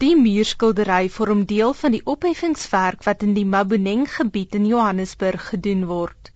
Die 0.00 0.14
muurskildery 0.16 1.10
vorm 1.12 1.40
deel 1.48 1.74
van 1.78 1.92
die 1.92 2.00
opheffingswerk 2.08 3.02
wat 3.04 3.24
in 3.26 3.34
die 3.36 3.44
Maboneng 3.54 4.06
gebied 4.08 4.54
in 4.56 4.64
Johannesburg 4.64 5.42
gedoen 5.50 5.82
word. 5.90 6.30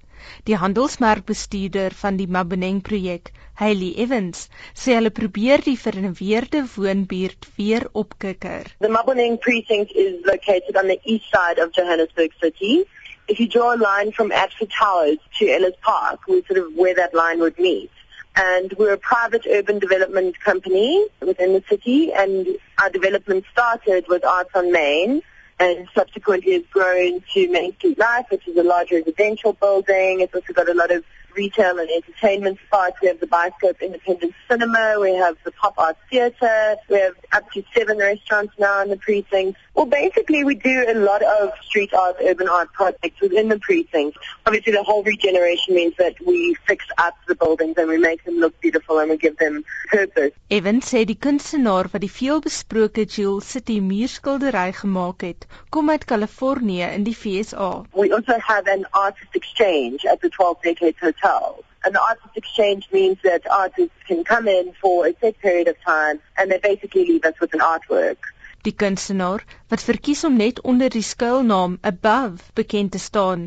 Die 0.50 0.58
handelsmerkbestuurder 0.60 1.96
van 2.00 2.18
die 2.20 2.26
Maboneng 2.36 2.82
projek, 2.88 3.30
Hailey 3.62 3.94
Evans, 4.04 4.42
sê 4.82 4.98
hulle 4.98 5.14
probeer 5.20 5.64
die 5.64 5.78
vernuweerde 5.80 6.60
woonbuurt 6.74 7.48
weer 7.56 7.88
opkikker. 8.02 8.68
The 8.84 8.92
Maboneng 8.98 9.40
precinct 9.40 9.96
is 9.96 10.20
located 10.28 10.76
on 10.76 10.92
the 10.92 11.00
east 11.04 11.32
side 11.32 11.56
of 11.56 11.72
Johannesburg 11.72 12.36
city. 12.44 12.84
If 13.28 13.40
you 13.40 13.48
draw 13.48 13.72
a 13.72 13.80
line 13.80 14.12
from 14.12 14.28
Adford 14.44 14.76
Towers 14.76 15.24
to 15.38 15.48
Ellis 15.48 15.80
Park, 15.80 16.28
we 16.28 16.44
sort 16.44 16.60
of 16.60 16.74
where 16.76 17.00
that 17.00 17.14
line 17.14 17.40
would 17.40 17.58
meet. 17.58 17.93
And 18.36 18.72
we're 18.74 18.92
a 18.92 18.98
private 18.98 19.46
urban 19.48 19.78
development 19.78 20.38
company 20.40 21.06
within 21.20 21.52
the 21.52 21.62
city 21.68 22.12
and 22.12 22.46
our 22.80 22.90
development 22.90 23.44
started 23.52 24.06
with 24.08 24.24
Arts 24.24 24.50
on 24.54 24.72
Main 24.72 25.22
and 25.60 25.88
subsequently 25.94 26.54
has 26.54 26.64
grown 26.72 27.22
to 27.32 27.48
Main 27.50 27.74
Street 27.76 27.98
Life, 27.98 28.26
which 28.30 28.46
is 28.48 28.56
a 28.56 28.62
large 28.62 28.90
residential 28.90 29.52
building. 29.52 30.20
It's 30.20 30.34
also 30.34 30.52
got 30.52 30.68
a 30.68 30.74
lot 30.74 30.90
of 30.90 31.04
retail 31.36 31.78
and 31.78 31.88
entertainment 31.90 32.58
spots. 32.66 32.96
We 33.00 33.08
have 33.08 33.20
the 33.20 33.26
Bioscope 33.26 33.80
Independent 33.80 34.34
Cinema. 34.48 34.96
We 35.00 35.14
have 35.14 35.36
the 35.44 35.52
Pop 35.52 35.74
Art 35.78 35.96
Theatre. 36.10 36.76
We 36.88 36.98
have 37.00 37.14
up 37.32 37.50
to 37.52 37.64
seven 37.76 37.98
restaurants 37.98 38.54
now 38.58 38.82
in 38.82 38.90
the 38.90 38.96
precinct. 38.96 39.58
Well, 39.74 39.86
basically, 39.86 40.44
we 40.44 40.54
do 40.54 40.84
a 40.88 40.94
lot 40.94 41.22
of 41.22 41.50
street 41.62 41.92
art, 41.92 42.16
urban 42.22 42.48
art 42.48 42.72
projects 42.72 43.20
within 43.20 43.48
the 43.48 43.58
precinct. 43.58 44.16
Obviously, 44.46 44.72
the 44.72 44.82
whole 44.82 45.02
regeneration 45.02 45.74
means 45.74 45.94
that 45.98 46.14
we 46.24 46.56
fix 46.66 46.84
up 46.98 47.14
the 47.26 47.34
buildings 47.34 47.74
and 47.76 47.88
we 47.88 47.98
make 47.98 48.24
them 48.24 48.36
look 48.36 48.58
beautiful 48.60 48.98
and 49.00 49.10
we 49.10 49.16
give 49.16 49.36
them 49.38 49.64
purpose. 49.90 50.32
Evans 50.50 50.86
sê 50.92 51.04
die 51.04 51.18
kunstenaar 51.18 51.88
wat 51.90 52.04
die 52.04 52.12
veelbesproke 52.12 53.06
Jewel 53.08 53.40
City 53.40 53.80
muurskildery 53.80 54.70
gemaak 54.78 55.24
het, 55.26 55.46
kom 55.74 55.90
uit 55.90 56.04
Kalifornië 56.04 56.92
in 56.94 57.02
die 57.08 57.16
VSA. 57.16 57.84
We 57.94 58.12
also 58.14 58.38
have 58.38 58.70
an 58.70 58.86
artist 58.92 59.34
exchange 59.34 60.06
at 60.06 60.20
the 60.20 60.28
12 60.28 60.60
Decades 60.62 61.00
Hotel. 61.00 61.23
An 61.24 61.96
artist 61.96 62.36
exchange 62.36 62.88
means 62.92 63.18
that 63.22 63.46
artists 63.50 64.06
can 64.06 64.24
come 64.24 64.48
in 64.48 64.72
for 64.80 65.06
a 65.06 65.14
set 65.20 65.38
period 65.38 65.68
of 65.68 65.76
time 65.84 66.20
and 66.36 66.50
they 66.50 66.58
basically 66.58 67.04
leave 67.06 67.24
us 67.24 67.38
with 67.40 67.54
an 67.54 67.60
artwork. 67.60 68.30
Die 68.68 68.72
kunstenaar 68.82 69.44
wat 69.68 69.82
verkies 69.86 70.24
om 70.24 70.36
net 70.40 70.60
onder 70.72 70.92
die 70.94 71.02
skuilnaam 71.02 71.78
Above 71.90 72.52
bekend 72.60 72.92
te 72.92 73.00
staan, 73.06 73.42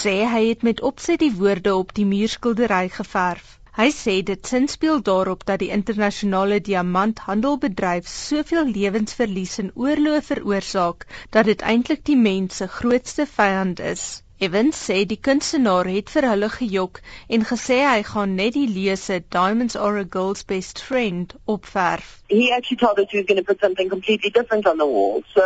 sê 0.00 0.14
hy 0.34 0.42
het 0.48 0.62
met 0.68 0.80
opset 0.90 1.20
die 1.24 1.32
woorde 1.40 1.74
op 1.76 1.92
die 1.98 2.06
muurskildery 2.12 2.88
geverf. 2.94 3.58
Hy 3.76 3.88
sê 3.96 4.14
dit 4.30 4.52
sinspeel 4.52 4.98
daarop 5.10 5.44
dat 5.48 5.60
die 5.64 5.70
internasionale 5.76 6.60
diamanthandelbedryf 6.70 8.08
soveel 8.14 8.72
lewensverlies 8.78 9.58
en 9.62 9.70
oorloë 9.84 10.24
veroorsaak 10.26 11.06
dat 11.36 11.48
dit 11.52 11.64
eintlik 11.74 12.04
die 12.08 12.20
mens 12.26 12.60
se 12.60 12.68
grootste 12.80 13.28
vyand 13.36 13.80
is. 13.94 14.04
Evans 14.42 14.78
sê 14.86 15.04
die 15.06 15.20
kunstenaar 15.26 15.86
het 15.86 16.08
vir 16.10 16.26
hulle 16.26 16.48
gejok 16.50 16.96
en 17.36 17.44
gesê 17.50 17.76
hy 17.86 18.00
gaan 18.08 18.32
net 18.38 18.56
die 18.56 18.66
lese 18.66 19.20
Diamonds 19.36 19.76
are 19.76 20.00
a 20.00 20.08
girl's 20.16 20.42
best 20.52 20.82
friend 20.86 21.34
opverf. 21.54 22.08
He 22.28 22.50
actually 22.56 22.78
told 22.78 22.98
us 22.98 23.06
he 23.12 23.18
was 23.18 23.26
going 23.26 23.38
to 23.38 23.46
put 23.50 23.60
something 23.60 23.88
completely 23.88 24.30
different 24.30 24.66
on 24.66 24.78
the 24.78 24.88
wall. 24.94 25.22
So 25.32 25.44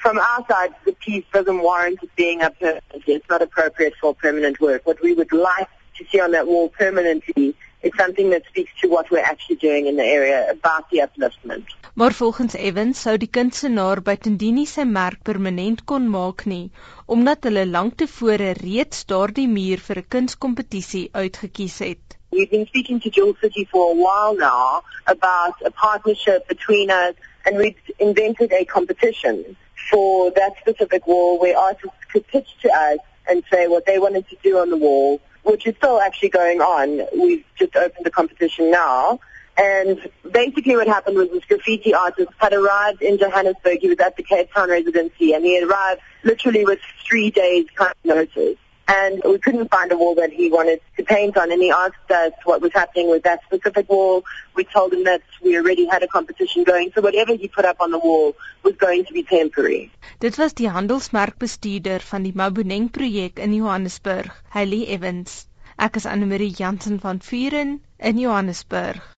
from 0.00 0.18
our 0.18 0.46
side 0.48 0.72
the 0.86 0.94
piece 1.04 1.26
doesn't 1.34 1.60
warrant 1.60 2.02
it 2.02 2.16
being 2.16 2.40
up 2.40 2.58
permanently. 2.58 3.16
It's 3.16 3.28
not 3.28 3.42
appropriate 3.42 4.00
for 4.00 4.14
permanent 4.14 4.60
work. 4.60 4.86
What 4.86 5.02
we 5.02 5.12
would 5.12 5.32
like 5.32 5.68
to 5.98 6.06
see 6.10 6.20
on 6.20 6.30
that 6.30 6.46
wall 6.46 6.70
permanently 6.70 7.54
is 7.82 7.92
something 7.96 8.30
that 8.30 8.44
speaks 8.48 8.72
to 8.80 8.88
what 8.88 9.10
we're 9.10 9.28
actually 9.32 9.56
doing 9.56 9.86
in 9.86 9.96
the 9.96 10.04
area 10.04 10.50
about 10.50 10.88
the 10.90 11.02
upliftment. 11.02 11.64
Maar 11.94 12.12
volgens 12.12 12.54
Evans 12.54 13.00
sou 13.00 13.16
die 13.20 13.28
kunstenaar 13.28 14.00
bytendien 14.02 14.56
nie 14.60 14.68
sy 14.70 14.84
merk 14.88 15.22
permanent 15.28 15.84
kon 15.84 16.08
maak 16.08 16.46
nie, 16.52 16.70
omdat 17.06 17.44
hulle 17.48 17.66
lank 17.68 17.98
tevore 18.00 18.54
reeds 18.60 19.04
daardie 19.12 19.48
muur 19.48 19.82
vir 19.88 20.00
'n 20.02 20.08
kunskompetisie 20.14 21.08
uitgekies 21.12 21.78
het. 21.78 22.16
We've 22.30 22.50
been 22.50 22.66
speaking 22.66 23.00
to 23.00 23.10
Jewel 23.10 23.36
City 23.40 23.66
for 23.70 23.90
a 23.90 23.94
while 23.94 24.34
now 24.38 24.82
about 25.04 25.60
a 25.64 25.70
partnership 25.70 26.48
between 26.48 26.90
us 26.90 27.14
and 27.44 27.56
we've 27.56 27.82
invented 27.98 28.52
a 28.52 28.64
competition 28.64 29.56
for 29.90 30.30
that 30.30 30.52
specific 30.60 31.06
wall 31.06 31.38
where 31.38 31.58
artists 31.58 32.04
could 32.12 32.26
pitch 32.26 32.48
to 32.62 32.68
us 32.68 32.98
and 33.28 33.42
say 33.50 33.68
what 33.68 33.84
they 33.84 33.98
wanted 33.98 34.28
to 34.28 34.36
do 34.42 34.58
on 34.58 34.70
the 34.70 34.76
wall, 34.76 35.20
which 35.42 35.66
is 35.66 35.74
still 35.76 36.00
actually 36.00 36.30
going 36.30 36.60
on. 36.60 37.06
We've 37.12 37.44
just 37.56 37.74
opened 37.76 38.06
the 38.06 38.10
competition 38.10 38.70
now. 38.70 39.20
And 39.56 40.08
basically 40.30 40.76
what 40.76 40.86
happened 40.86 41.16
was 41.16 41.28
this 41.28 41.44
graffiti 41.44 41.94
artist 41.94 42.30
had 42.38 42.52
arrived 42.54 43.02
in 43.02 43.18
Johannesburg. 43.18 43.80
He 43.80 43.88
was 43.88 43.98
at 43.98 44.16
the 44.16 44.22
Cape 44.22 44.52
Town 44.52 44.70
residency 44.70 45.34
and 45.34 45.44
he 45.44 45.62
arrived 45.62 46.00
literally 46.24 46.64
with 46.64 46.78
three 47.06 47.30
days 47.30 47.66
kind 47.74 47.90
of 47.90 48.04
notice. 48.04 48.56
And 48.88 49.22
we 49.24 49.38
couldn't 49.38 49.70
find 49.70 49.92
a 49.92 49.96
wall 49.96 50.14
that 50.16 50.32
he 50.32 50.50
wanted 50.50 50.80
to 50.96 51.04
paint 51.04 51.36
on. 51.36 51.52
And 51.52 51.62
he 51.62 51.70
asked 51.70 52.10
us 52.10 52.32
what 52.44 52.60
was 52.60 52.72
happening 52.72 53.10
with 53.10 53.22
that 53.22 53.40
specific 53.44 53.88
wall. 53.88 54.24
We 54.54 54.64
told 54.64 54.92
him 54.92 55.04
that 55.04 55.22
we 55.42 55.56
already 55.56 55.86
had 55.86 56.02
a 56.02 56.08
competition 56.08 56.64
going. 56.64 56.92
So 56.94 57.00
whatever 57.00 57.34
he 57.34 57.48
put 57.48 57.64
up 57.64 57.80
on 57.80 57.90
the 57.90 57.98
wall 57.98 58.34
was 58.62 58.74
going 58.76 59.04
to 59.06 59.12
be 59.12 59.22
temporary. 59.22 59.90
Dit 60.18 60.38
was 60.38 60.54
die 60.54 60.70
handelsmerkbestuurder 60.70 62.00
van 62.00 62.22
die 62.22 62.32
Maboneng 62.34 62.90
projek 62.90 63.38
in 63.38 63.54
Johannesburg, 63.54 64.30
Hailey 64.50 64.86
Evans. 64.86 65.46
Ek 65.78 65.96
is 65.96 66.06
Anne 66.06 66.26
Marie 66.26 66.54
Jansen 66.54 67.00
van 67.00 67.18
Vuren 67.20 67.80
in 67.98 68.18
Johannesburg. 68.18 69.02